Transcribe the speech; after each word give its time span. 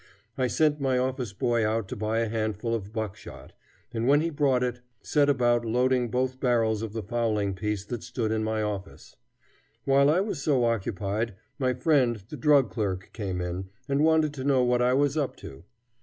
I 0.35 0.47
sent 0.47 0.81
my 0.81 0.97
office 0.97 1.31
boy 1.31 1.63
out 1.63 1.87
to 1.89 1.95
buy 1.95 2.21
a 2.21 2.27
handful 2.27 2.73
of 2.73 2.91
buckshot, 2.91 3.53
and, 3.93 4.07
when 4.07 4.19
he 4.21 4.31
brought 4.31 4.63
it, 4.63 4.81
set 5.03 5.29
about 5.29 5.63
loading 5.63 6.09
both 6.09 6.39
barrels 6.39 6.81
of 6.81 6.93
the 6.93 7.03
fowling 7.03 7.53
piece 7.53 7.85
that 7.85 8.01
stood 8.01 8.31
in 8.31 8.43
my 8.43 8.63
office. 8.63 9.15
While 9.85 10.09
I 10.09 10.19
was 10.19 10.41
so 10.41 10.65
occupied, 10.65 11.35
my 11.59 11.75
friend 11.75 12.15
the 12.15 12.35
drug 12.35 12.71
clerk 12.71 13.11
came 13.13 13.41
in, 13.41 13.69
and 13.87 14.03
wanted 14.03 14.33
to 14.33 14.43
know 14.43 14.63
what 14.63 14.81
I 14.81 14.93
was 14.95 15.17
up 15.17 15.35
to. 15.35 15.65